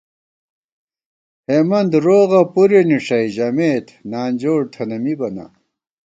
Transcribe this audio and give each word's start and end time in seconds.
ہېمند 1.47 1.91
روغہ 2.05 2.41
پُرے 2.53 2.81
نِݭَئ 2.89 3.25
ژَمېت 3.35 3.87
نانجوڑ 4.11 4.61
تھنہ 4.73 4.97
مِبَہ 5.03 5.29
نا 5.35 5.45